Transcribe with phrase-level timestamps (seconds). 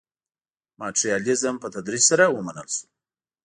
[0.79, 2.85] ماټریالیزم په تدریج سره ومنل شو.